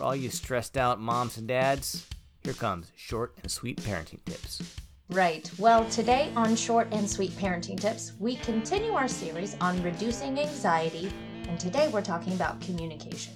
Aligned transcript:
For 0.00 0.04
all 0.04 0.16
you 0.16 0.30
stressed 0.30 0.78
out 0.78 0.98
moms 0.98 1.36
and 1.36 1.46
dads, 1.46 2.06
here 2.42 2.54
comes 2.54 2.90
short 2.96 3.34
and 3.42 3.50
sweet 3.50 3.76
parenting 3.82 4.24
tips. 4.24 4.62
Right. 5.10 5.50
Well, 5.58 5.84
today 5.90 6.32
on 6.34 6.56
Short 6.56 6.88
and 6.90 7.06
Sweet 7.06 7.32
Parenting 7.32 7.78
Tips, 7.78 8.14
we 8.18 8.36
continue 8.36 8.92
our 8.92 9.08
series 9.08 9.58
on 9.60 9.82
reducing 9.82 10.40
anxiety, 10.40 11.12
and 11.46 11.60
today 11.60 11.88
we're 11.88 12.00
talking 12.00 12.32
about 12.32 12.62
communication. 12.62 13.34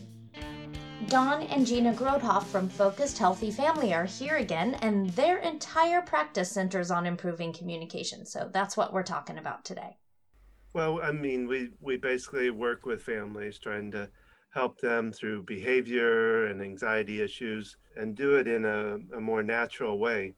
Don 1.08 1.42
and 1.42 1.66
Gina 1.66 1.92
Grodhoff 1.92 2.44
from 2.44 2.70
Focused 2.70 3.18
Healthy 3.18 3.50
Family 3.50 3.92
are 3.92 4.06
here 4.06 4.36
again, 4.36 4.72
and 4.80 5.10
their 5.10 5.40
entire 5.40 6.00
practice 6.00 6.50
centers 6.50 6.90
on 6.90 7.04
improving 7.04 7.52
communication. 7.52 8.24
So 8.24 8.48
that's 8.50 8.74
what 8.74 8.90
we're 8.90 9.02
talking 9.02 9.36
about 9.36 9.66
today. 9.66 9.98
Well, 10.72 11.02
I 11.02 11.12
mean, 11.12 11.46
we, 11.46 11.72
we 11.82 11.98
basically 11.98 12.48
work 12.48 12.86
with 12.86 13.02
families 13.02 13.58
trying 13.58 13.90
to 13.90 14.08
help 14.54 14.80
them 14.80 15.10
through 15.10 15.42
behavior 15.42 16.46
and 16.46 16.62
anxiety 16.62 17.20
issues 17.20 17.76
and 17.96 18.14
do 18.14 18.36
it 18.36 18.46
in 18.46 18.64
a, 18.64 18.98
a 19.16 19.20
more 19.20 19.42
natural 19.42 19.98
way. 19.98 20.32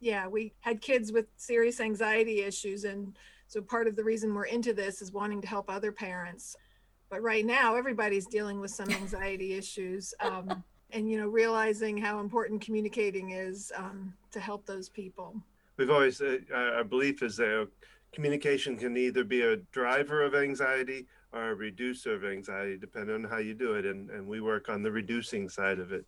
Yeah, 0.00 0.26
we 0.26 0.52
had 0.60 0.80
kids 0.80 1.12
with 1.12 1.26
serious 1.36 1.78
anxiety 1.80 2.42
issues. 2.42 2.84
And 2.84 3.16
so 3.46 3.60
part 3.60 3.86
of 3.86 3.94
the 3.94 4.02
reason 4.02 4.34
we're 4.34 4.46
into 4.46 4.72
this 4.72 5.00
is 5.00 5.12
wanting 5.12 5.40
to 5.42 5.46
help 5.46 5.70
other 5.70 5.92
parents. 5.92 6.56
But 7.10 7.22
right 7.22 7.46
now, 7.46 7.76
everybody's 7.76 8.26
dealing 8.26 8.60
with 8.60 8.72
some 8.72 8.90
anxiety 8.90 9.52
issues. 9.62 10.14
Um, 10.20 10.64
and, 10.92 11.08
you 11.08 11.18
know, 11.18 11.28
realizing 11.28 11.96
how 11.96 12.18
important 12.18 12.60
communicating 12.60 13.30
is 13.30 13.70
um, 13.76 14.12
to 14.32 14.40
help 14.40 14.66
those 14.66 14.88
people. 14.88 15.36
We've 15.76 15.90
always, 15.90 16.20
uh, 16.20 16.38
our 16.52 16.82
belief 16.82 17.22
is 17.22 17.36
that 17.36 17.68
communication 18.12 18.76
can 18.76 18.96
either 18.96 19.22
be 19.22 19.42
a 19.42 19.56
driver 19.70 20.24
of 20.24 20.34
anxiety 20.34 21.06
or 21.32 21.50
a 21.50 21.54
reducer 21.54 22.14
of 22.14 22.24
anxiety, 22.24 22.76
depending 22.76 23.14
on 23.14 23.24
how 23.24 23.38
you 23.38 23.54
do 23.54 23.74
it. 23.74 23.86
And, 23.86 24.10
and 24.10 24.26
we 24.26 24.40
work 24.40 24.68
on 24.68 24.82
the 24.82 24.90
reducing 24.90 25.48
side 25.48 25.78
of 25.78 25.92
it. 25.92 26.04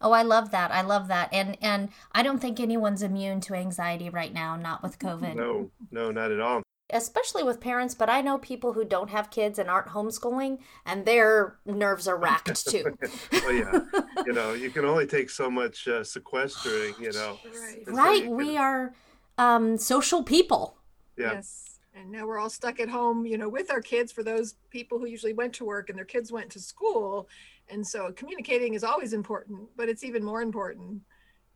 Oh, 0.00 0.12
I 0.12 0.22
love 0.22 0.50
that. 0.52 0.70
I 0.70 0.82
love 0.82 1.08
that. 1.08 1.28
And 1.32 1.56
and 1.60 1.88
I 2.12 2.22
don't 2.22 2.38
think 2.38 2.60
anyone's 2.60 3.02
immune 3.02 3.40
to 3.42 3.54
anxiety 3.54 4.10
right 4.10 4.32
now, 4.32 4.56
not 4.56 4.82
with 4.82 4.98
COVID. 4.98 5.34
No, 5.34 5.70
no, 5.90 6.10
not 6.10 6.30
at 6.30 6.40
all. 6.40 6.62
Especially 6.90 7.42
with 7.42 7.60
parents, 7.60 7.94
but 7.94 8.08
I 8.08 8.22
know 8.22 8.38
people 8.38 8.72
who 8.72 8.84
don't 8.84 9.10
have 9.10 9.30
kids 9.30 9.58
and 9.58 9.68
aren't 9.68 9.88
homeschooling 9.88 10.58
and 10.86 11.04
their 11.04 11.58
nerves 11.66 12.08
are 12.08 12.16
racked 12.16 12.66
too. 12.66 12.96
well, 13.32 13.52
yeah. 13.52 13.80
you 14.24 14.32
know, 14.32 14.54
you 14.54 14.70
can 14.70 14.86
only 14.86 15.06
take 15.06 15.28
so 15.28 15.50
much 15.50 15.86
uh, 15.86 16.02
sequestering, 16.02 16.94
you 16.98 17.12
know. 17.12 17.38
Right. 17.44 17.82
Right. 17.88 18.30
We 18.30 18.56
are 18.56 18.94
um, 19.36 19.76
social 19.76 20.22
people. 20.22 20.78
Yeah. 21.18 21.32
Yes. 21.34 21.67
And 21.98 22.10
now 22.10 22.26
we're 22.26 22.38
all 22.38 22.50
stuck 22.50 22.80
at 22.80 22.88
home, 22.88 23.26
you 23.26 23.36
know, 23.36 23.48
with 23.48 23.70
our 23.70 23.80
kids 23.80 24.12
for 24.12 24.22
those 24.22 24.54
people 24.70 24.98
who 24.98 25.06
usually 25.06 25.32
went 25.32 25.54
to 25.54 25.64
work 25.64 25.88
and 25.88 25.98
their 25.98 26.04
kids 26.04 26.30
went 26.30 26.50
to 26.50 26.60
school. 26.60 27.28
And 27.68 27.86
so 27.86 28.12
communicating 28.12 28.74
is 28.74 28.84
always 28.84 29.12
important, 29.12 29.68
but 29.76 29.88
it's 29.88 30.04
even 30.04 30.24
more 30.24 30.40
important, 30.40 31.02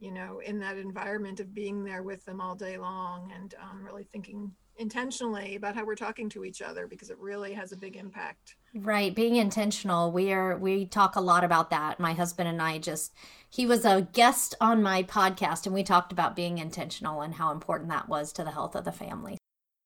you 0.00 0.10
know, 0.10 0.40
in 0.40 0.58
that 0.60 0.78
environment 0.78 1.40
of 1.40 1.54
being 1.54 1.84
there 1.84 2.02
with 2.02 2.24
them 2.24 2.40
all 2.40 2.54
day 2.54 2.76
long 2.76 3.32
and 3.34 3.54
um, 3.62 3.84
really 3.84 4.04
thinking 4.04 4.52
intentionally 4.78 5.54
about 5.54 5.74
how 5.74 5.84
we're 5.84 5.94
talking 5.94 6.28
to 6.30 6.44
each 6.44 6.62
other 6.62 6.86
because 6.86 7.10
it 7.10 7.18
really 7.18 7.52
has 7.52 7.72
a 7.72 7.76
big 7.76 7.96
impact. 7.96 8.56
Right, 8.74 9.14
being 9.14 9.36
intentional. 9.36 10.10
We 10.10 10.32
are 10.32 10.56
we 10.56 10.86
talk 10.86 11.14
a 11.14 11.20
lot 11.20 11.44
about 11.44 11.70
that. 11.70 12.00
My 12.00 12.14
husband 12.14 12.48
and 12.48 12.60
I 12.60 12.78
just 12.78 13.12
he 13.50 13.66
was 13.66 13.84
a 13.84 14.08
guest 14.12 14.54
on 14.60 14.82
my 14.82 15.02
podcast 15.02 15.66
and 15.66 15.74
we 15.74 15.82
talked 15.82 16.10
about 16.10 16.34
being 16.34 16.58
intentional 16.58 17.20
and 17.20 17.34
how 17.34 17.52
important 17.52 17.90
that 17.90 18.08
was 18.08 18.32
to 18.32 18.44
the 18.44 18.50
health 18.50 18.74
of 18.74 18.84
the 18.84 18.92
family. 18.92 19.36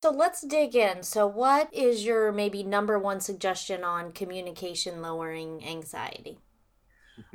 So 0.07 0.13
let's 0.13 0.43
dig 0.43 0.77
in. 0.77 1.03
So, 1.03 1.27
what 1.27 1.69
is 1.75 2.05
your 2.05 2.31
maybe 2.31 2.63
number 2.63 2.97
one 2.97 3.19
suggestion 3.19 3.83
on 3.83 4.13
communication 4.13 5.03
lowering 5.03 5.67
anxiety? 5.67 6.39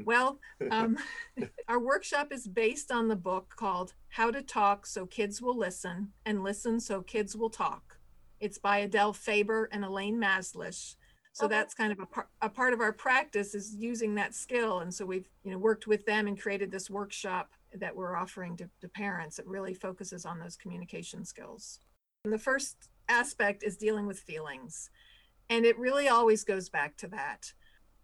Well, 0.06 0.40
um, 0.72 0.98
our 1.68 1.82
workshop 1.82 2.32
is 2.32 2.48
based 2.48 2.90
on 2.90 3.10
the 3.10 3.16
book 3.18 3.56
called 3.58 3.94
How 4.08 4.32
to 4.32 4.42
Talk 4.42 4.86
So 4.86 5.06
Kids 5.06 5.42
Will 5.42 5.58
Listen 5.58 6.14
and 6.26 6.46
Listen 6.46 6.80
So 6.80 7.02
Kids 7.02 7.36
Will 7.36 7.50
Talk. 7.50 7.98
It's 8.40 8.58
by 8.58 8.78
Adele 8.78 9.12
Faber 9.12 9.68
and 9.74 9.84
Elaine 9.84 10.18
Mazlish. 10.18 10.96
So 11.34 11.48
okay. 11.48 11.56
that's 11.56 11.74
kind 11.74 11.92
of 11.92 12.00
a, 12.00 12.06
par- 12.06 12.30
a 12.42 12.48
part 12.48 12.72
of 12.72 12.80
our 12.80 12.94
practice 12.94 13.54
is 13.54 13.76
using 13.76 14.16
that 14.16 14.34
skill. 14.34 14.80
And 14.80 14.94
so 14.94 15.06
we've 15.06 15.28
you 15.44 15.52
know 15.52 15.58
worked 15.58 15.88
with 15.88 16.06
them 16.06 16.26
and 16.26 16.40
created 16.40 16.72
this 16.72 16.90
workshop 16.90 17.50
that 17.76 17.94
we're 17.94 18.16
offering 18.16 18.56
to, 18.56 18.70
to 18.80 18.88
parents. 18.88 19.40
It 19.40 19.46
really 19.46 19.74
focuses 19.74 20.26
on 20.26 20.40
those 20.40 20.56
communication 20.56 21.26
skills. 21.26 21.82
The 22.24 22.38
first 22.38 22.90
aspect 23.10 23.64
is 23.64 23.78
dealing 23.78 24.06
with 24.06 24.20
feelings. 24.20 24.90
And 25.50 25.66
it 25.66 25.78
really 25.80 26.08
always 26.08 26.44
goes 26.44 26.70
back 26.70 26.96
to 26.98 27.08
that. 27.10 27.52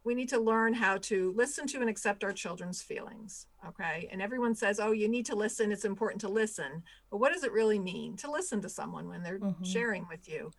We 0.03 0.15
need 0.15 0.29
to 0.29 0.39
learn 0.39 0.73
how 0.73 0.97
to 0.97 1.33
listen 1.35 1.67
to 1.67 1.81
and 1.81 1.89
accept 1.89 2.23
our 2.23 2.31
children's 2.31 2.81
feelings. 2.81 3.45
Okay. 3.67 4.09
And 4.11 4.21
everyone 4.21 4.55
says, 4.55 4.79
oh, 4.79 4.91
you 4.91 5.07
need 5.07 5.25
to 5.27 5.35
listen. 5.35 5.71
It's 5.71 5.85
important 5.85 6.21
to 6.21 6.29
listen. 6.29 6.83
But 7.11 7.17
what 7.17 7.31
does 7.31 7.43
it 7.43 7.51
really 7.51 7.77
mean 7.77 8.15
to 8.17 8.31
listen 8.31 8.61
to 8.61 8.69
someone 8.69 9.07
when 9.07 9.21
they're 9.21 9.39
mm-hmm. 9.39 9.63
sharing 9.63 10.07
with 10.09 10.27
you? 10.27 10.51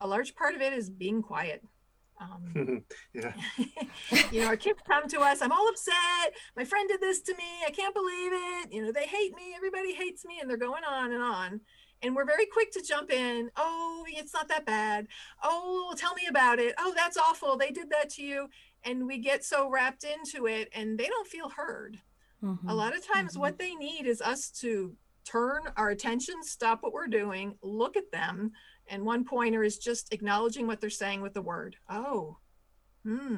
A 0.00 0.06
large 0.06 0.34
part 0.34 0.54
of 0.54 0.60
it 0.60 0.72
is 0.72 0.90
being 0.90 1.22
quiet. 1.22 1.62
Um, 2.20 2.82
yeah. 3.14 3.32
you 4.32 4.40
know, 4.40 4.48
our 4.48 4.56
kids 4.56 4.80
come 4.88 5.06
to 5.08 5.20
us. 5.20 5.40
I'm 5.40 5.52
all 5.52 5.68
upset. 5.68 6.34
My 6.56 6.64
friend 6.64 6.88
did 6.88 7.00
this 7.00 7.20
to 7.22 7.32
me. 7.34 7.44
I 7.64 7.70
can't 7.70 7.94
believe 7.94 8.32
it. 8.32 8.72
You 8.72 8.84
know, 8.84 8.90
they 8.90 9.06
hate 9.06 9.36
me. 9.36 9.54
Everybody 9.54 9.94
hates 9.94 10.24
me. 10.24 10.38
And 10.40 10.50
they're 10.50 10.56
going 10.56 10.84
on 10.84 11.12
and 11.12 11.22
on 11.22 11.60
and 12.02 12.14
we're 12.14 12.24
very 12.24 12.46
quick 12.46 12.70
to 12.72 12.82
jump 12.82 13.10
in 13.10 13.50
oh 13.56 14.04
it's 14.08 14.34
not 14.34 14.48
that 14.48 14.66
bad. 14.66 15.06
Oh 15.42 15.94
tell 15.96 16.14
me 16.14 16.26
about 16.28 16.58
it. 16.58 16.74
Oh 16.78 16.92
that's 16.96 17.16
awful. 17.16 17.56
They 17.56 17.70
did 17.70 17.90
that 17.90 18.10
to 18.10 18.22
you. 18.22 18.48
And 18.84 19.06
we 19.06 19.18
get 19.18 19.44
so 19.44 19.68
wrapped 19.68 20.04
into 20.04 20.46
it 20.46 20.68
and 20.74 20.98
they 20.98 21.06
don't 21.06 21.26
feel 21.28 21.48
heard. 21.50 21.98
Mm-hmm. 22.42 22.68
a 22.68 22.74
lot 22.74 22.94
of 22.96 23.04
times 23.04 23.32
mm-hmm. 23.32 23.40
what 23.40 23.58
they 23.58 23.74
need 23.74 24.06
is 24.06 24.20
us 24.20 24.48
to 24.60 24.94
turn 25.24 25.62
our 25.76 25.90
attention 25.90 26.36
stop 26.40 26.84
what 26.84 26.92
we're 26.92 27.08
doing 27.08 27.56
look 27.62 27.96
at 27.96 28.12
them 28.12 28.52
and 28.86 29.04
one 29.04 29.24
pointer 29.24 29.64
is 29.64 29.76
just 29.76 30.12
acknowledging 30.14 30.68
what 30.68 30.80
they're 30.80 30.88
saying 30.88 31.20
with 31.20 31.34
the 31.34 31.42
word. 31.42 31.74
Oh 31.90 32.36
hmm 33.04 33.34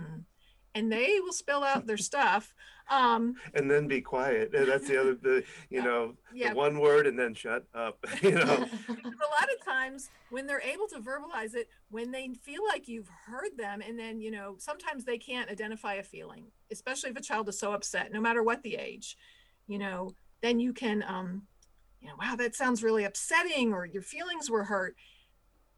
and 0.75 0.91
they 0.91 1.19
will 1.21 1.33
spill 1.33 1.65
out 1.65 1.87
their 1.87 1.97
stuff 1.97 2.55
um, 2.91 3.37
and 3.55 3.71
then 3.71 3.87
be 3.87 4.01
quiet. 4.01 4.51
That's 4.53 4.89
the 4.89 5.01
other 5.01 5.15
the 5.15 5.45
you 5.71 5.81
know 5.83 6.15
yeah. 6.35 6.51
the 6.51 6.57
one 6.57 6.81
word 6.81 7.07
and 7.07 7.17
then 7.17 7.35
shut 7.35 7.65
up 7.73 8.05
you 8.23 8.33
know. 8.33 8.43
A 8.89 9.31
lot 9.31 9.49
of 9.57 9.65
times 9.65 10.11
when 10.31 10.47
they're 10.47 10.61
able 10.61 10.89
to 10.89 10.99
verbalize 10.99 11.55
it 11.55 11.69
when 11.91 12.11
they 12.11 12.29
feel 12.43 12.63
like 12.67 12.89
you've 12.89 13.09
heard 13.27 13.57
them 13.57 13.81
and 13.81 13.99
then 13.99 14.21
you 14.21 14.33
know 14.33 14.57
sometimes 14.59 15.05
they 15.05 15.19
can't 15.19 15.49
identify 15.51 15.95
a 15.95 16.03
feeling 16.03 16.47
especially 16.73 17.11
if 17.11 17.17
a 17.17 17.23
child 17.23 17.49
is 17.49 17.59
so 17.59 17.73
upset 17.73 18.13
no 18.13 18.21
matter 18.21 18.43
what 18.43 18.63
the 18.63 18.75
age 18.75 19.17
you 19.69 19.79
know 19.79 20.11
then 20.43 20.59
you 20.59 20.73
can 20.73 21.05
um 21.07 21.43
you 22.01 22.09
know 22.09 22.15
wow 22.21 22.35
that 22.37 22.57
sounds 22.57 22.83
really 22.83 23.05
upsetting 23.05 23.73
or 23.73 23.87
your 23.87 24.03
feelings 24.03 24.51
were 24.51 24.65
hurt. 24.65 24.97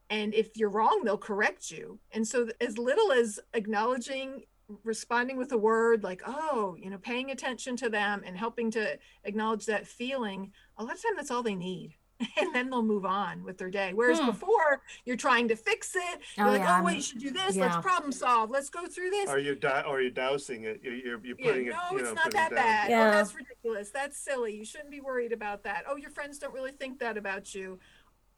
And 0.09 0.35
if 0.35 0.57
you're 0.57 0.71
wrong 0.71 1.03
they'll 1.05 1.19
correct 1.19 1.71
you. 1.71 1.99
And 2.13 2.27
so 2.27 2.49
as 2.59 2.79
little 2.79 3.13
as 3.13 3.39
acknowledging 3.53 4.45
responding 4.85 5.37
with 5.37 5.53
a 5.53 5.59
word 5.59 6.03
like 6.03 6.23
oh 6.27 6.77
you 6.79 6.91
know 6.91 6.99
paying 6.99 7.31
attention 7.31 7.77
to 7.77 7.89
them 7.89 8.23
and 8.25 8.37
helping 8.37 8.71
to 8.71 8.99
acknowledge 9.25 9.67
that 9.67 9.87
feeling 9.87 10.53
a 10.79 10.85
lot 10.85 10.95
of 10.95 11.03
time 11.03 11.13
that's 11.17 11.31
all 11.31 11.43
they 11.43 11.55
need. 11.55 11.95
And 12.41 12.55
then 12.55 12.71
they'll 12.71 12.85
move 12.85 13.05
on 13.05 13.43
with 13.43 13.59
their 13.59 13.71
day. 13.71 13.95
Whereas 13.95 14.21
hmm. 14.21 14.27
before 14.27 14.81
you're 15.05 15.17
trying 15.17 15.49
to 15.49 15.57
fix 15.57 15.97
it. 15.97 16.21
You're 16.37 16.47
oh, 16.47 16.51
like 16.53 16.61
yeah. 16.61 16.81
oh 16.81 16.85
wait 16.85 16.97
you 16.97 17.03
should 17.03 17.19
do 17.19 17.31
this. 17.31 17.57
Yeah. 17.57 17.63
let's 17.65 17.77
problem 17.79 18.13
solve. 18.13 18.49
Let's 18.49 18.71
go 18.71 18.87
through 18.87 19.11
this. 19.11 19.29
Are 19.29 19.41
you 19.41 19.57
di- 19.57 19.83
are 19.83 20.01
you 20.01 20.11
dousing 20.11 20.63
it. 20.63 20.81
You're, 20.85 20.95
you're, 20.95 21.21
you're 21.25 21.37
putting 21.37 21.67
yeah, 21.67 21.81
no 21.91 21.97
it, 21.97 22.03
it's 22.03 22.11
know, 22.11 22.15
not 22.15 22.31
that 22.33 22.51
bad. 22.53 22.91
Yeah. 22.91 23.09
oh 23.09 23.11
that's 23.11 23.35
ridiculous. 23.35 23.91
That's 23.91 24.17
silly. 24.17 24.55
You 24.55 24.65
shouldn't 24.65 24.93
be 24.93 25.01
worried 25.01 25.33
about 25.33 25.65
that. 25.65 25.83
Oh 25.89 25.97
your 25.97 26.11
friends 26.11 26.39
don't 26.39 26.55
really 26.55 26.71
think 26.71 27.01
that 27.01 27.17
about 27.17 27.57
you. 27.57 27.81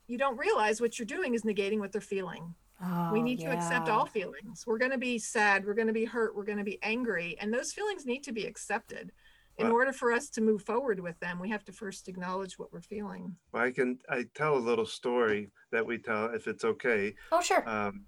You 0.06 0.16
don't 0.16 0.38
realize 0.38 0.80
what 0.80 0.98
you're 0.98 1.06
doing 1.06 1.34
is 1.34 1.42
negating 1.42 1.78
what 1.78 1.92
they're 1.92 2.00
feeling 2.00 2.54
Oh, 2.82 3.10
we 3.12 3.22
need 3.22 3.40
yeah. 3.40 3.50
to 3.50 3.56
accept 3.56 3.88
all 3.88 4.06
feelings. 4.06 4.64
We're 4.66 4.78
going 4.78 4.90
to 4.90 4.99
be 4.99 5.19
sad, 5.19 5.64
we're 5.64 5.75
going 5.75 5.87
to 5.87 5.93
be 5.93 6.04
hurt, 6.04 6.34
we're 6.34 6.44
going 6.44 6.58
to 6.58 6.64
be 6.64 6.78
angry, 6.82 7.37
and 7.40 7.52
those 7.52 7.72
feelings 7.72 8.04
need 8.04 8.22
to 8.25 8.32
be 8.32 8.44
accepted. 8.44 9.12
In 9.56 9.66
well, 9.66 9.76
order 9.76 9.93
for 9.93 10.10
us 10.10 10.28
to 10.31 10.40
move 10.40 10.62
forward 10.62 10.99
with 10.99 11.19
them, 11.20 11.38
we 11.38 11.49
have 11.50 11.64
to 11.66 11.72
first 11.72 12.08
acknowledge 12.08 12.58
what 12.58 12.72
we're 12.72 12.81
feeling. 12.81 13.37
Well, 13.52 13.62
I 13.62 13.70
can 13.70 13.99
I 14.10 14.25
tell 14.34 14.56
a 14.56 14.58
little 14.58 14.87
story 14.87 15.50
that 15.70 15.87
we 15.87 15.99
tell 15.99 16.26
if 16.26 16.49
it's 16.49 16.64
okay. 16.64 17.14
Oh, 17.31 17.40
sure. 17.40 17.69
Um, 17.69 18.02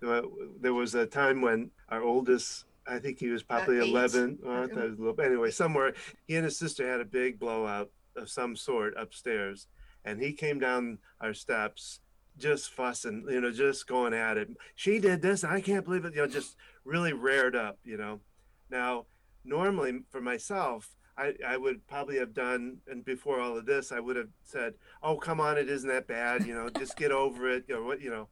there 0.00 0.74
was 0.74 0.94
a 0.94 1.04
time 1.04 1.40
when 1.40 1.72
our 1.88 2.02
oldest 2.02 2.64
I 2.86 2.98
think 2.98 3.18
he 3.18 3.28
was 3.28 3.42
probably 3.42 3.78
11. 3.78 4.38
Uh, 4.46 5.22
anyway, 5.22 5.50
somewhere 5.50 5.92
he 6.26 6.36
and 6.36 6.44
his 6.44 6.58
sister 6.58 6.88
had 6.88 7.00
a 7.00 7.04
big 7.04 7.38
blowout 7.38 7.90
of 8.16 8.30
some 8.30 8.56
sort 8.56 8.94
upstairs, 8.96 9.66
and 10.04 10.20
he 10.20 10.32
came 10.32 10.58
down 10.58 10.98
our 11.20 11.34
steps 11.34 12.00
just 12.38 12.70
fussing, 12.70 13.26
you 13.28 13.40
know, 13.40 13.50
just 13.52 13.86
going 13.86 14.14
at 14.14 14.36
it. 14.36 14.48
She 14.74 14.98
did 14.98 15.22
this, 15.22 15.44
I 15.44 15.60
can't 15.60 15.84
believe 15.84 16.04
it, 16.04 16.14
you 16.14 16.22
know, 16.22 16.26
just 16.28 16.56
really 16.84 17.12
rared 17.12 17.56
up, 17.56 17.78
you 17.84 17.96
know. 17.96 18.20
Now, 18.70 19.06
normally 19.44 20.00
for 20.10 20.20
myself, 20.20 20.94
I, 21.16 21.34
I 21.46 21.56
would 21.56 21.86
probably 21.88 22.18
have 22.18 22.32
done, 22.32 22.78
and 22.86 23.04
before 23.04 23.40
all 23.40 23.56
of 23.56 23.66
this, 23.66 23.90
I 23.90 23.98
would 23.98 24.14
have 24.14 24.28
said, 24.44 24.74
"Oh, 25.02 25.16
come 25.16 25.40
on, 25.40 25.58
it 25.58 25.68
isn't 25.68 25.88
that 25.88 26.06
bad, 26.06 26.46
you 26.46 26.54
know, 26.54 26.68
just 26.68 26.96
get 26.96 27.10
over 27.10 27.50
it, 27.50 27.64
you 27.66 27.74
know 27.74 27.82
what, 27.82 28.00
you 28.00 28.10
know." 28.10 28.28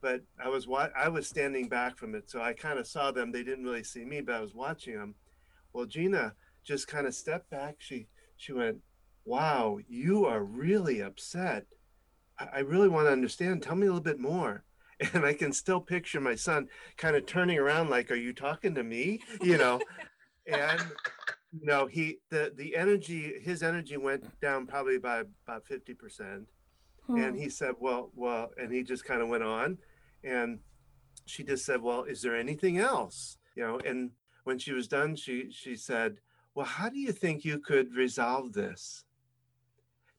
But 0.00 0.22
I 0.42 0.48
was 0.48 0.68
I 0.96 1.08
was 1.08 1.28
standing 1.28 1.68
back 1.68 1.96
from 1.96 2.14
it, 2.14 2.30
so 2.30 2.40
I 2.40 2.52
kind 2.52 2.78
of 2.78 2.86
saw 2.86 3.10
them. 3.10 3.32
They 3.32 3.42
didn't 3.42 3.64
really 3.64 3.84
see 3.84 4.04
me, 4.04 4.20
but 4.20 4.36
I 4.36 4.40
was 4.40 4.54
watching 4.54 4.96
them. 4.96 5.14
well, 5.72 5.86
Gina 5.86 6.34
just 6.64 6.86
kind 6.86 7.06
of 7.06 7.14
stepped 7.14 7.50
back. 7.50 7.76
She 7.78 8.06
she 8.36 8.52
went, 8.52 8.78
"Wow, 9.24 9.78
you 9.88 10.24
are 10.26 10.44
really 10.44 11.00
upset. 11.00 11.66
I, 12.52 12.58
really 12.60 12.88
want 12.88 13.06
to 13.06 13.12
understand. 13.12 13.62
Tell 13.62 13.76
me 13.76 13.86
a 13.86 13.90
little 13.90 14.02
bit 14.02 14.20
more." 14.20 14.64
And 15.14 15.24
I 15.26 15.32
can 15.32 15.52
still 15.52 15.80
picture 15.80 16.20
my 16.20 16.36
son 16.36 16.68
kind 16.96 17.16
of 17.16 17.26
turning 17.26 17.58
around, 17.58 17.90
like, 17.90 18.12
"Are 18.12 18.22
you 18.26 18.32
talking 18.32 18.74
to 18.76 18.84
me?" 18.84 19.20
You 19.40 19.58
know, 19.58 19.80
and 20.46 20.80
you 21.52 21.66
know 21.66 21.86
he 21.86 22.18
the 22.30 22.52
the 22.54 22.76
energy 22.76 23.34
his 23.42 23.62
energy 23.64 23.96
went 23.96 24.40
down 24.40 24.66
probably 24.66 24.98
by 24.98 25.24
about 25.46 25.66
fifty 25.66 25.94
percent. 25.94 26.48
Hmm. 27.06 27.16
And 27.16 27.36
he 27.36 27.48
said, 27.48 27.74
"Well, 27.80 28.10
well," 28.14 28.52
and 28.56 28.72
he 28.72 28.84
just 28.84 29.04
kind 29.04 29.22
of 29.22 29.28
went 29.28 29.42
on, 29.42 29.78
and 30.22 30.60
she 31.26 31.42
just 31.42 31.64
said, 31.64 31.82
"Well, 31.82 32.04
is 32.04 32.22
there 32.22 32.36
anything 32.36 32.78
else?" 32.78 33.38
You 33.56 33.64
know, 33.64 33.80
and 33.84 34.12
when 34.44 34.58
she 34.58 34.72
was 34.72 34.88
done, 34.88 35.16
she 35.16 35.50
she 35.50 35.76
said, 35.76 36.18
"Well, 36.54 36.66
how 36.66 36.88
do 36.88 36.98
you 36.98 37.12
think 37.12 37.44
you 37.44 37.58
could 37.58 37.94
resolve 37.94 38.52
this?" 38.52 39.04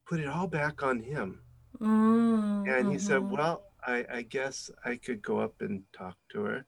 Put 0.06 0.20
it 0.20 0.28
all 0.28 0.48
back 0.48 0.84
on 0.84 1.00
him. 1.00 1.42
Mm-hmm. 1.84 2.70
And 2.70 2.92
he 2.92 2.98
said, 2.98 3.22
mm-hmm. 3.22 3.36
"Well, 3.36 3.64
I, 3.86 4.06
I 4.12 4.22
guess 4.22 4.72
I 4.86 4.96
could 4.96 5.22
go 5.22 5.40
up 5.40 5.62
and 5.62 5.84
talk 5.92 6.18
to 6.32 6.44
her." 6.44 6.66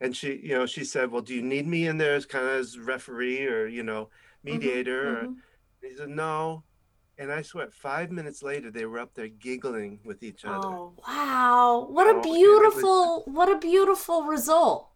And 0.00 0.14
she, 0.14 0.40
you 0.42 0.54
know, 0.54 0.66
she 0.66 0.84
said, 0.84 1.10
"Well, 1.10 1.22
do 1.22 1.34
you 1.34 1.42
need 1.42 1.66
me 1.66 1.86
in 1.86 1.98
there 1.98 2.14
as 2.14 2.26
kind 2.26 2.44
of 2.44 2.52
as 2.52 2.78
referee 2.78 3.46
or 3.46 3.66
you 3.66 3.82
know 3.82 4.10
mediator?" 4.44 5.16
Mm-hmm. 5.16 5.26
Or, 5.26 5.88
he 5.88 5.96
said, 5.96 6.08
"No." 6.08 6.62
And 7.18 7.32
I 7.32 7.40
swear, 7.40 7.70
five 7.70 8.10
minutes 8.10 8.42
later, 8.42 8.70
they 8.70 8.84
were 8.84 8.98
up 8.98 9.14
there 9.14 9.28
giggling 9.28 10.00
with 10.04 10.22
each 10.22 10.44
other. 10.44 10.68
Oh 10.68 10.92
wow! 11.08 11.86
What 11.88 12.14
a 12.14 12.20
beautiful, 12.20 13.24
was, 13.24 13.24
what 13.26 13.50
a 13.50 13.58
beautiful 13.58 14.24
result 14.24 14.90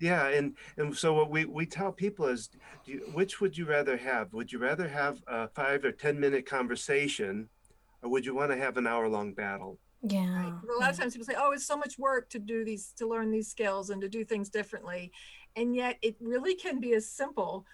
yeah 0.00 0.28
and 0.28 0.56
and 0.78 0.96
so 0.96 1.12
what 1.12 1.30
we 1.30 1.44
we 1.44 1.66
tell 1.66 1.92
people 1.92 2.26
is 2.26 2.48
you, 2.86 3.00
which 3.12 3.40
would 3.40 3.56
you 3.56 3.66
rather 3.66 3.96
have 3.96 4.32
would 4.32 4.50
you 4.50 4.58
rather 4.58 4.88
have 4.88 5.22
a 5.28 5.46
five 5.48 5.84
or 5.84 5.92
ten 5.92 6.18
minute 6.18 6.46
conversation 6.46 7.48
or 8.02 8.10
would 8.10 8.24
you 8.24 8.34
want 8.34 8.50
to 8.50 8.56
have 8.56 8.76
an 8.76 8.86
hour 8.86 9.08
long 9.08 9.32
battle 9.32 9.78
yeah 10.02 10.44
right. 10.44 10.52
a 10.76 10.80
lot 10.80 10.90
of 10.90 10.98
times 10.98 11.12
people 11.12 11.26
say 11.26 11.34
oh 11.38 11.52
it's 11.52 11.66
so 11.66 11.76
much 11.76 11.98
work 11.98 12.28
to 12.30 12.38
do 12.38 12.64
these 12.64 12.92
to 12.96 13.06
learn 13.06 13.30
these 13.30 13.48
skills 13.48 13.90
and 13.90 14.00
to 14.00 14.08
do 14.08 14.24
things 14.24 14.48
differently 14.48 15.12
and 15.56 15.74
yet 15.74 15.98
it 16.02 16.16
really 16.20 16.54
can 16.54 16.80
be 16.80 16.94
as 16.94 17.08
simple 17.08 17.66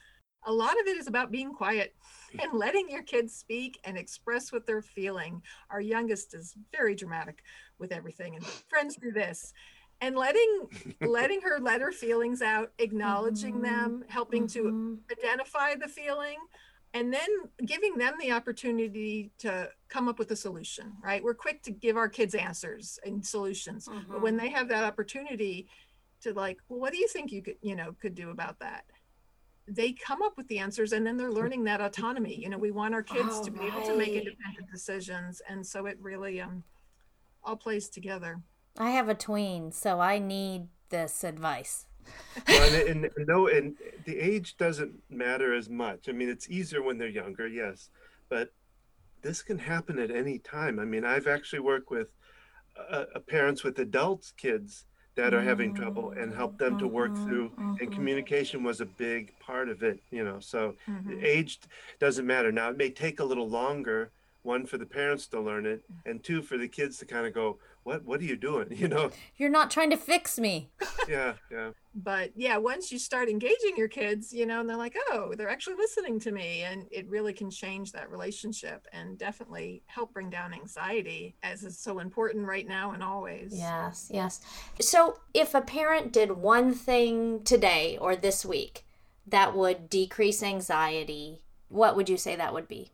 a 0.44 0.52
lot 0.52 0.72
of 0.80 0.86
it 0.86 0.96
is 0.96 1.08
about 1.08 1.32
being 1.32 1.52
quiet 1.52 1.94
and 2.38 2.52
letting 2.52 2.88
your 2.88 3.02
kids 3.02 3.34
speak 3.34 3.78
and 3.84 3.96
express 3.96 4.52
what 4.52 4.66
they're 4.66 4.82
feeling 4.82 5.40
our 5.70 5.80
youngest 5.80 6.34
is 6.34 6.54
very 6.72 6.94
dramatic 6.94 7.42
with 7.78 7.92
everything 7.92 8.34
and 8.34 8.44
friends 8.68 8.96
do 8.96 9.12
this 9.12 9.52
and 10.00 10.16
letting 10.16 10.68
letting 11.00 11.40
her 11.40 11.58
let 11.60 11.80
her 11.80 11.92
feelings 11.92 12.42
out 12.42 12.72
acknowledging 12.78 13.54
mm-hmm. 13.54 13.64
them 13.64 14.04
helping 14.08 14.46
mm-hmm. 14.46 14.94
to 15.08 15.18
identify 15.20 15.74
the 15.74 15.88
feeling 15.88 16.36
and 16.94 17.12
then 17.12 17.28
giving 17.64 17.96
them 17.96 18.14
the 18.20 18.32
opportunity 18.32 19.30
to 19.38 19.68
come 19.88 20.08
up 20.08 20.18
with 20.18 20.30
a 20.30 20.36
solution 20.36 20.92
right 21.02 21.22
we're 21.22 21.34
quick 21.34 21.62
to 21.62 21.70
give 21.70 21.96
our 21.96 22.08
kids 22.08 22.34
answers 22.34 22.98
and 23.04 23.24
solutions 23.24 23.88
mm-hmm. 23.88 24.12
but 24.12 24.22
when 24.22 24.36
mm-hmm. 24.36 24.46
they 24.46 24.50
have 24.50 24.68
that 24.68 24.84
opportunity 24.84 25.66
to 26.20 26.32
like 26.32 26.58
well 26.68 26.80
what 26.80 26.92
do 26.92 26.98
you 26.98 27.08
think 27.08 27.32
you 27.32 27.42
could 27.42 27.56
you 27.62 27.76
know 27.76 27.94
could 28.00 28.14
do 28.14 28.30
about 28.30 28.58
that 28.58 28.84
they 29.68 29.92
come 29.92 30.22
up 30.22 30.36
with 30.36 30.46
the 30.48 30.58
answers 30.58 30.92
and 30.92 31.04
then 31.04 31.16
they're 31.16 31.32
learning 31.32 31.64
that 31.64 31.80
autonomy 31.80 32.34
you 32.40 32.48
know 32.48 32.58
we 32.58 32.70
want 32.70 32.94
our 32.94 33.02
kids 33.02 33.30
oh, 33.32 33.44
to 33.44 33.50
be 33.50 33.60
right. 33.60 33.72
able 33.72 33.86
to 33.86 33.96
make 33.96 34.14
independent 34.14 34.70
decisions 34.72 35.42
and 35.48 35.66
so 35.66 35.86
it 35.86 35.98
really 36.00 36.40
um 36.40 36.62
all 37.44 37.56
plays 37.56 37.88
together 37.88 38.40
I 38.78 38.90
have 38.90 39.08
a 39.08 39.14
tween, 39.14 39.72
so 39.72 40.00
I 40.00 40.18
need 40.18 40.68
this 40.90 41.24
advice. 41.24 41.86
well, 42.46 42.74
and, 42.74 43.04
and, 43.04 43.26
no, 43.26 43.48
and 43.48 43.74
the 44.04 44.18
age 44.18 44.56
doesn't 44.56 44.92
matter 45.08 45.54
as 45.54 45.68
much. 45.68 46.08
I 46.08 46.12
mean, 46.12 46.28
it's 46.28 46.48
easier 46.48 46.82
when 46.82 46.98
they're 46.98 47.08
younger, 47.08 47.48
yes, 47.48 47.90
but 48.28 48.52
this 49.26 49.42
can 49.42 49.58
happen 49.58 49.98
at 49.98 50.10
any 50.10 50.38
time. 50.38 50.78
I 50.78 50.84
mean, 50.84 51.04
I've 51.04 51.26
actually 51.26 51.60
worked 51.60 51.90
with 51.90 52.08
uh, 52.78 53.04
uh 53.14 53.20
parents 53.20 53.64
with 53.64 53.78
adults, 53.78 54.32
kids 54.36 54.84
that 55.16 55.32
are 55.32 55.42
having 55.42 55.74
trouble 55.74 56.10
and 56.10 56.32
help 56.32 56.58
them 56.58 56.78
to 56.78 56.86
work 56.86 57.10
mm-hmm, 57.10 57.26
through 57.26 57.48
mm-hmm. 57.50 57.74
and 57.80 57.90
communication 57.90 58.62
was 58.62 58.80
a 58.82 58.84
big 58.84 59.32
part 59.40 59.70
of 59.70 59.82
it 59.82 59.98
you 60.10 60.22
know 60.22 60.38
so 60.40 60.74
mm-hmm. 60.86 61.18
age 61.22 61.58
doesn't 61.98 62.26
matter 62.26 62.52
now 62.52 62.68
it 62.68 62.76
may 62.76 62.90
take 62.90 63.18
a 63.18 63.24
little 63.24 63.48
longer 63.48 64.10
one 64.46 64.64
for 64.64 64.78
the 64.78 64.86
parents 64.86 65.26
to 65.26 65.40
learn 65.40 65.66
it 65.66 65.82
and 66.06 66.22
two 66.22 66.40
for 66.40 66.56
the 66.56 66.68
kids 66.68 66.96
to 66.98 67.04
kind 67.04 67.26
of 67.26 67.34
go 67.34 67.58
what 67.82 68.04
what 68.04 68.20
are 68.20 68.24
you 68.24 68.36
doing? 68.36 68.68
You 68.76 68.88
know? 68.88 69.10
You're 69.36 69.50
not 69.50 69.70
trying 69.70 69.90
to 69.90 69.96
fix 69.96 70.38
me. 70.38 70.70
Yeah 71.08 71.34
yeah. 71.52 71.70
But 71.94 72.32
yeah 72.34 72.56
once 72.56 72.90
you 72.90 72.98
start 72.98 73.28
engaging 73.28 73.76
your 73.76 73.86
kids 73.88 74.32
you 74.32 74.44
know 74.44 74.60
and 74.60 74.68
they're 74.68 74.76
like 74.76 74.96
oh 75.10 75.34
they're 75.36 75.48
actually 75.48 75.76
listening 75.76 76.18
to 76.20 76.32
me 76.32 76.62
and 76.62 76.86
it 76.90 77.08
really 77.08 77.32
can 77.32 77.48
change 77.48 77.92
that 77.92 78.10
relationship 78.10 78.86
and 78.92 79.16
definitely 79.16 79.82
help 79.86 80.12
bring 80.12 80.30
down 80.30 80.52
anxiety 80.52 81.36
as 81.44 81.62
is 81.62 81.78
so 81.78 82.00
important 82.00 82.44
right 82.46 82.66
now 82.66 82.92
and 82.92 83.02
always. 83.02 83.52
Yes 83.52 84.10
yes. 84.12 84.40
So 84.80 85.18
if 85.32 85.54
a 85.54 85.60
parent 85.60 86.12
did 86.12 86.32
one 86.32 86.74
thing 86.74 87.44
today 87.44 87.98
or 88.00 88.16
this 88.16 88.44
week 88.44 88.84
that 89.28 89.56
would 89.56 89.88
decrease 89.88 90.42
anxiety 90.42 91.42
what 91.68 91.96
would 91.96 92.08
you 92.08 92.16
say 92.16 92.36
that 92.36 92.54
would 92.54 92.68
be 92.68 92.92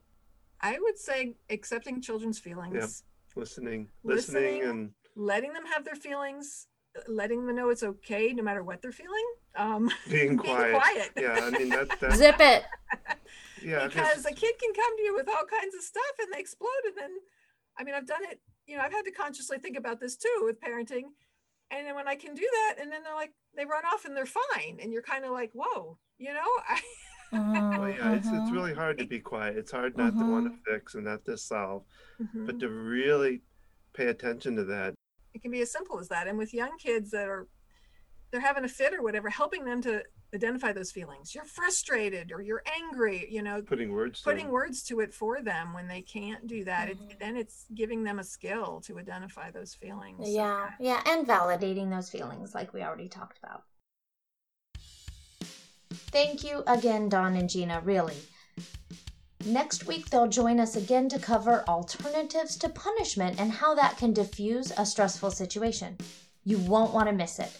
i 0.62 0.78
would 0.80 0.98
say 0.98 1.34
accepting 1.50 2.00
children's 2.00 2.38
feelings 2.38 3.04
listening, 3.36 3.88
listening, 4.04 4.42
listening 4.42 4.70
and 4.70 4.90
letting 5.16 5.52
them 5.52 5.64
have 5.66 5.84
their 5.84 5.94
feelings, 5.94 6.66
letting 7.06 7.46
them 7.46 7.56
know 7.56 7.70
it's 7.70 7.82
okay 7.82 8.32
no 8.32 8.42
matter 8.42 8.62
what 8.62 8.82
they're 8.82 8.92
feeling. 8.92 9.24
Um, 9.56 9.90
being, 10.10 10.36
quiet. 10.36 10.70
being 10.70 10.80
quiet. 10.80 11.10
Yeah, 11.16 11.44
I 11.44 11.50
mean 11.50 11.68
that. 11.70 11.88
that 12.00 12.12
Zip 12.14 12.36
it. 12.40 12.64
Yeah, 13.62 13.86
because 13.86 14.24
a 14.26 14.32
kid 14.32 14.54
can 14.58 14.72
come 14.74 14.96
to 14.96 15.02
you 15.02 15.14
with 15.14 15.28
all 15.28 15.44
kinds 15.48 15.74
of 15.74 15.82
stuff 15.82 16.02
and 16.20 16.28
they 16.32 16.40
explode, 16.40 16.68
and 16.86 16.96
then, 16.96 17.10
I 17.78 17.84
mean, 17.84 17.94
I've 17.94 18.06
done 18.06 18.24
it. 18.24 18.40
You 18.66 18.76
know, 18.76 18.82
I've 18.82 18.92
had 18.92 19.04
to 19.04 19.12
consciously 19.12 19.58
think 19.58 19.76
about 19.76 20.00
this 20.00 20.16
too 20.16 20.42
with 20.44 20.60
parenting, 20.60 21.12
and 21.70 21.86
then 21.86 21.94
when 21.94 22.08
I 22.08 22.16
can 22.16 22.34
do 22.34 22.48
that, 22.52 22.76
and 22.80 22.90
then 22.90 23.02
they're 23.02 23.14
like, 23.14 23.32
they 23.56 23.64
run 23.64 23.84
off 23.84 24.04
and 24.04 24.16
they're 24.16 24.26
fine, 24.26 24.78
and 24.80 24.92
you're 24.92 25.02
kind 25.02 25.24
of 25.24 25.30
like, 25.30 25.50
whoa, 25.52 25.98
you 26.18 26.32
know, 26.32 26.40
I. 26.68 26.80
Mm-hmm, 27.32 27.78
well, 27.78 27.88
yeah, 27.88 28.12
it's, 28.12 28.26
it's 28.26 28.36
mm-hmm. 28.36 28.54
really 28.54 28.74
hard 28.74 28.98
to 28.98 29.06
be 29.06 29.18
quiet. 29.18 29.56
It's 29.56 29.72
hard 29.72 29.96
not 29.96 30.16
to 30.18 30.24
want 30.24 30.46
to 30.46 30.50
mm-hmm. 30.50 30.74
fix 30.74 30.94
and 30.94 31.04
not 31.04 31.24
to 31.24 31.38
solve, 31.38 31.84
but 32.34 32.60
to 32.60 32.68
really 32.68 33.40
pay 33.94 34.06
attention 34.06 34.56
to 34.56 34.64
that. 34.64 34.94
It 35.34 35.42
can 35.42 35.50
be 35.50 35.60
as 35.60 35.72
simple 35.72 35.98
as 35.98 36.08
that. 36.08 36.28
And 36.28 36.36
with 36.36 36.52
young 36.52 36.76
kids 36.78 37.10
that 37.12 37.28
are, 37.28 37.48
they're 38.30 38.40
having 38.40 38.64
a 38.64 38.68
fit 38.68 38.94
or 38.94 39.02
whatever, 39.02 39.30
helping 39.30 39.64
them 39.64 39.80
to 39.82 40.02
identify 40.34 40.72
those 40.72 40.90
feelings. 40.90 41.34
You're 41.34 41.44
frustrated 41.44 42.32
or 42.32 42.40
you're 42.40 42.62
angry, 42.80 43.26
you 43.30 43.42
know, 43.42 43.62
putting 43.62 43.92
words 43.92 44.20
putting 44.22 44.46
to 44.46 44.52
words 44.52 44.82
to 44.84 45.00
it 45.00 45.12
for 45.12 45.42
them 45.42 45.74
when 45.74 45.88
they 45.88 46.00
can't 46.00 46.46
do 46.46 46.64
that. 46.64 46.88
Mm-hmm. 46.88 47.10
It, 47.10 47.20
then 47.20 47.36
it's 47.36 47.66
giving 47.74 48.02
them 48.04 48.18
a 48.18 48.24
skill 48.24 48.82
to 48.86 48.98
identify 48.98 49.50
those 49.50 49.74
feelings. 49.74 50.28
Yeah, 50.28 50.70
yeah, 50.80 51.02
and 51.06 51.26
validating 51.26 51.90
those 51.90 52.08
feelings, 52.10 52.54
like 52.54 52.72
we 52.72 52.82
already 52.82 53.08
talked 53.08 53.38
about. 53.42 53.64
Thank 55.92 56.44
you 56.44 56.62
again, 56.66 57.08
Don 57.08 57.36
and 57.36 57.48
Gina, 57.48 57.80
really. 57.84 58.16
Next 59.44 59.86
week, 59.86 60.08
they'll 60.08 60.28
join 60.28 60.60
us 60.60 60.76
again 60.76 61.08
to 61.08 61.18
cover 61.18 61.64
alternatives 61.66 62.56
to 62.58 62.68
punishment 62.68 63.40
and 63.40 63.50
how 63.50 63.74
that 63.74 63.96
can 63.96 64.12
diffuse 64.12 64.72
a 64.76 64.86
stressful 64.86 65.32
situation. 65.32 65.96
You 66.44 66.58
won't 66.58 66.94
want 66.94 67.08
to 67.08 67.14
miss 67.14 67.38
it. 67.38 67.50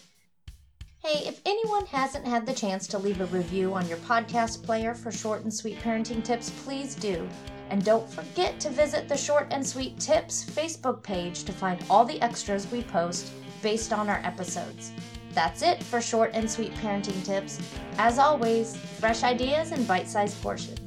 Hey, 1.03 1.27
if 1.27 1.41
anyone 1.45 1.85
hasn't 1.87 2.25
had 2.25 2.45
the 2.45 2.53
chance 2.53 2.87
to 2.87 2.97
leave 2.97 3.19
a 3.19 3.25
review 3.25 3.73
on 3.73 3.89
your 3.89 3.97
podcast 3.97 4.63
player 4.63 4.93
for 4.93 5.11
short 5.11 5.43
and 5.43 5.53
sweet 5.53 5.77
parenting 5.79 6.23
tips, 6.23 6.49
please 6.63 6.95
do. 6.95 7.27
And 7.69 7.83
don't 7.83 8.09
forget 8.09 8.59
to 8.61 8.69
visit 8.69 9.09
the 9.09 9.17
Short 9.17 9.47
and 9.51 9.65
Sweet 9.65 9.99
Tips 9.99 10.45
Facebook 10.45 11.03
page 11.03 11.43
to 11.43 11.51
find 11.51 11.83
all 11.89 12.05
the 12.05 12.21
extras 12.21 12.71
we 12.71 12.83
post 12.83 13.31
based 13.61 13.91
on 13.91 14.07
our 14.07 14.21
episodes. 14.23 14.93
That's 15.33 15.61
it 15.61 15.81
for 15.83 16.01
short 16.01 16.31
and 16.33 16.49
sweet 16.49 16.73
parenting 16.75 17.25
tips. 17.25 17.59
As 17.97 18.19
always, 18.19 18.77
fresh 18.77 19.23
ideas 19.23 19.71
and 19.71 19.87
bite 19.87 20.07
sized 20.07 20.41
portions. 20.41 20.82